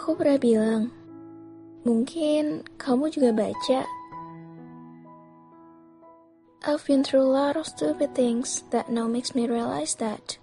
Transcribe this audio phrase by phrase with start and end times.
[0.00, 0.88] Aku pernah bilang,
[1.84, 3.84] mungkin kamu juga baca.
[6.64, 10.40] I've been through a lot of stupid things that now makes me realize that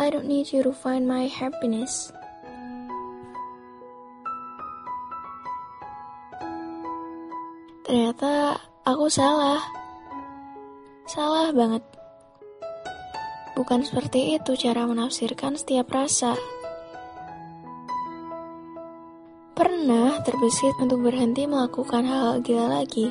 [0.00, 2.08] I don't need you to find my happiness.
[7.84, 8.56] Ternyata
[8.88, 9.60] aku salah.
[11.04, 11.84] Salah banget.
[13.52, 16.32] Bukan seperti itu cara menafsirkan setiap rasa.
[19.58, 23.10] Pernah terbesit untuk berhenti melakukan hal-hal gila lagi.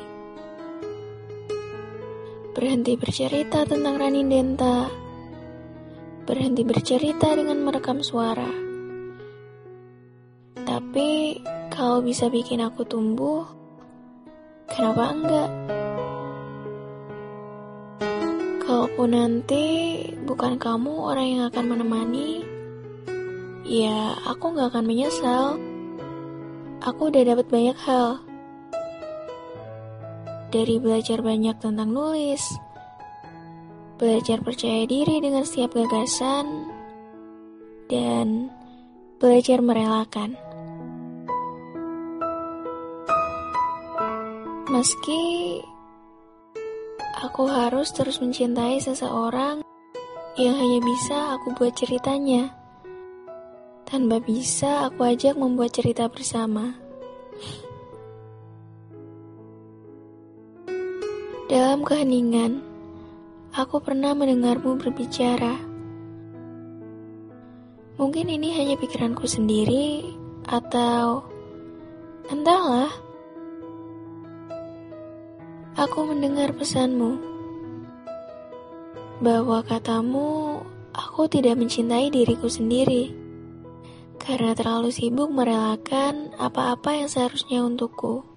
[2.56, 4.88] Berhenti bercerita tentang Rani Denta.
[6.24, 8.48] Berhenti bercerita dengan merekam suara.
[10.64, 13.44] Tapi kalau bisa bikin aku tumbuh,
[14.72, 15.52] kenapa enggak?
[18.64, 19.64] Kalaupun nanti
[20.24, 22.48] bukan kamu orang yang akan menemani,
[23.68, 25.67] ya aku nggak akan menyesal
[26.88, 28.24] aku udah dapat banyak hal.
[30.48, 32.40] Dari belajar banyak tentang nulis,
[34.00, 36.72] belajar percaya diri dengan setiap gagasan,
[37.92, 38.48] dan
[39.20, 40.40] belajar merelakan.
[44.72, 45.60] Meski
[47.20, 49.60] aku harus terus mencintai seseorang
[50.40, 52.67] yang hanya bisa aku buat ceritanya.
[53.88, 56.76] Tanpa bisa aku ajak membuat cerita bersama.
[61.48, 62.60] Dalam keheningan,
[63.56, 65.56] aku pernah mendengarmu berbicara.
[67.96, 70.04] Mungkin ini hanya pikiranku sendiri,
[70.52, 71.24] atau
[72.28, 72.92] entahlah.
[75.80, 77.16] Aku mendengar pesanmu
[79.24, 80.60] bahwa katamu,
[80.92, 83.27] aku tidak mencintai diriku sendiri
[84.28, 88.28] karena terlalu sibuk merelakan apa-apa yang seharusnya untukku.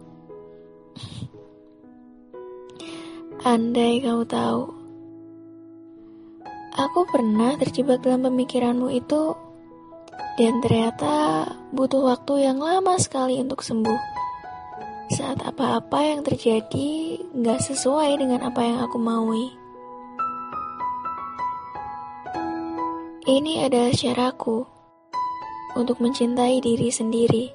[3.42, 4.70] Andai kau tahu,
[6.78, 9.34] aku pernah terjebak dalam pemikiranmu itu,
[10.38, 14.22] dan ternyata butuh waktu yang lama sekali untuk sembuh.
[15.10, 19.50] Saat apa-apa yang terjadi nggak sesuai dengan apa yang aku maui.
[23.26, 24.79] Ini adalah caraku
[25.78, 27.47] untuk mencintai diri sendiri.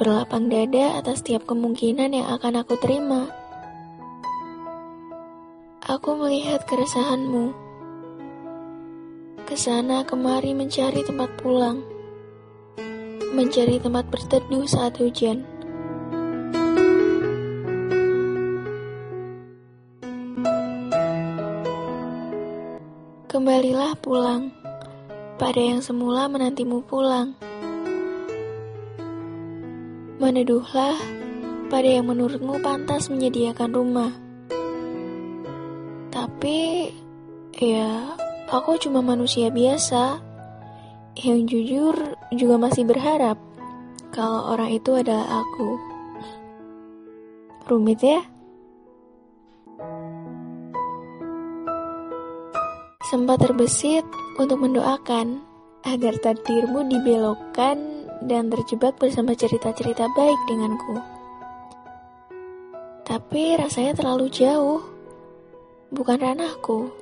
[0.00, 3.28] Berlapang dada atas setiap kemungkinan yang akan aku terima.
[5.84, 7.52] Aku melihat keresahanmu.
[9.44, 11.84] Ke sana kemari mencari tempat pulang.
[13.36, 15.44] Mencari tempat berteduh saat hujan.
[23.28, 24.59] Kembalilah pulang
[25.40, 27.32] pada yang semula menantimu pulang.
[30.20, 31.00] Meneduhlah
[31.72, 34.12] pada yang menurutmu pantas menyediakan rumah.
[36.12, 36.92] Tapi,
[37.56, 38.12] ya,
[38.52, 40.20] aku cuma manusia biasa
[41.24, 41.96] yang jujur
[42.36, 43.40] juga masih berharap
[44.12, 45.80] kalau orang itu adalah aku.
[47.64, 48.20] Rumit ya?
[53.10, 54.06] Sempat terbesit
[54.38, 55.42] untuk mendoakan
[55.82, 60.94] agar takdirmu dibelokkan dan terjebak bersama cerita-cerita baik denganku.
[63.02, 64.78] Tapi rasanya terlalu jauh,
[65.90, 66.94] bukan ranahku.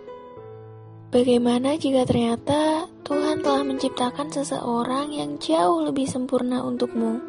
[1.13, 7.21] Bagaimana jika ternyata Tuhan telah menciptakan seseorang yang jauh lebih sempurna untukmu?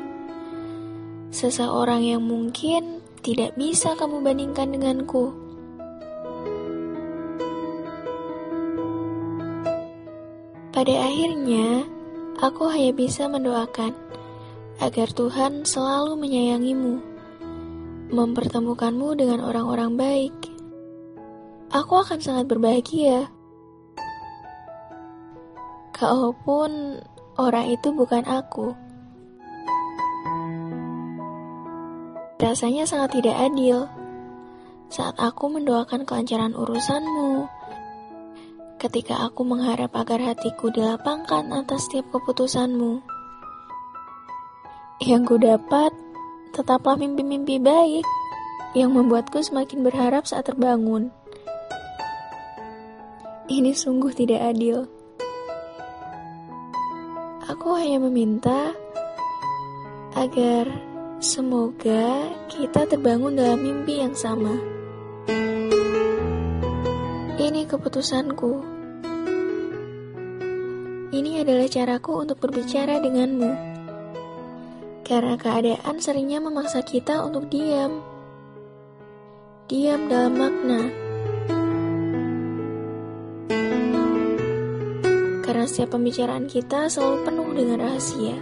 [1.35, 5.48] Seseorang yang mungkin tidak bisa kamu bandingkan denganku.
[10.79, 11.83] Pada akhirnya,
[12.39, 13.91] aku hanya bisa mendoakan
[14.79, 17.03] agar Tuhan selalu menyayangimu,
[18.15, 20.31] mempertemukanmu dengan orang-orang baik.
[21.75, 23.27] Aku akan sangat berbahagia.
[25.91, 27.03] Kalaupun
[27.35, 28.71] orang itu bukan aku.
[32.39, 33.83] Rasanya sangat tidak adil
[34.87, 37.58] saat aku mendoakan kelancaran urusanmu,
[38.79, 43.03] ketika aku mengharap agar hatiku dilapangkan atas setiap keputusanmu.
[45.03, 45.91] Yang ku dapat
[46.55, 48.07] tetaplah mimpi-mimpi baik
[48.71, 51.11] yang membuatku semakin berharap saat terbangun.
[53.51, 54.87] Ini sungguh tidak adil.
[57.51, 58.71] Aku hanya meminta
[60.15, 60.69] agar
[61.19, 64.78] semoga kita terbangun dalam mimpi yang sama.
[67.69, 68.65] Keputusanku.
[71.13, 73.53] ini adalah caraku untuk berbicara denganmu.
[75.05, 78.01] Karena keadaan seringnya memaksa kita untuk diam.
[79.69, 80.81] Diam dalam makna.
[85.45, 88.37] Karena setiap pembicaraan kita selalu penuh dengan rahasia.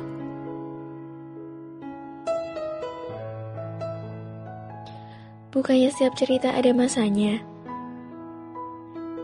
[5.51, 7.56] Bukannya setiap cerita ada masanya.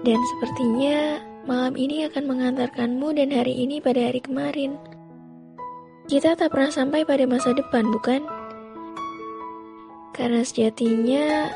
[0.03, 4.75] Dan sepertinya malam ini akan mengantarkanmu dan hari ini pada hari kemarin.
[6.11, 8.27] Kita tak pernah sampai pada masa depan, bukan?
[10.11, 11.47] Karena sejatinya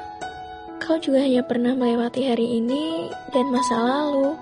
[0.79, 4.39] kau juga hanya pernah melewati hari ini dan masa lalu.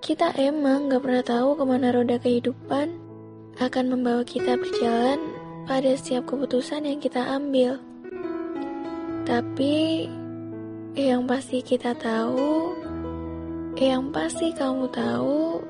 [0.00, 2.96] Kita emang gak pernah tahu ke mana roda kehidupan
[3.60, 5.20] akan membawa kita berjalan
[5.68, 7.76] pada setiap keputusan yang kita ambil.
[9.24, 10.04] Tapi
[10.92, 12.76] yang pasti kita tahu,
[13.80, 15.64] yang pasti kamu tahu,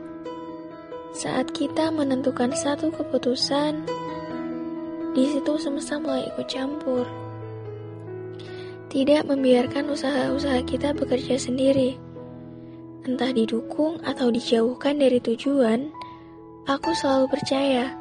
[1.14, 3.86] saat kita menentukan satu keputusan,
[5.14, 7.06] di situ semesta mulai ikut campur.
[8.90, 11.94] Tidak membiarkan usaha-usaha kita bekerja sendiri.
[13.06, 15.94] Entah didukung atau dijauhkan dari tujuan,
[16.66, 17.94] aku selalu percaya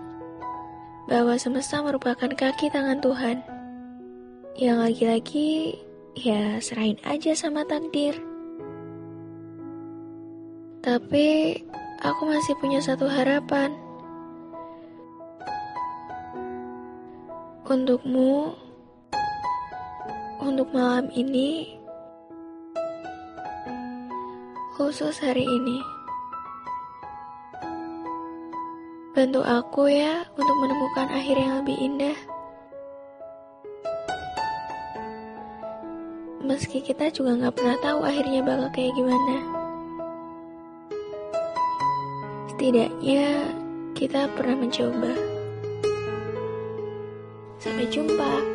[1.06, 3.53] bahwa semesta merupakan kaki tangan Tuhan.
[4.54, 5.50] Yang lagi-lagi
[6.14, 8.14] ya serahin aja sama takdir.
[10.86, 11.58] Tapi
[12.06, 13.74] aku masih punya satu harapan.
[17.66, 18.54] Untukmu,
[20.38, 21.74] untuk malam ini,
[24.78, 25.82] khusus hari ini.
[29.18, 32.33] Bantu aku ya untuk menemukan akhir yang lebih indah.
[36.54, 39.42] Meski kita juga nggak pernah tahu akhirnya bakal kayak gimana.
[42.54, 43.26] Setidaknya
[43.98, 45.18] kita pernah mencoba.
[47.58, 48.53] Sampai jumpa.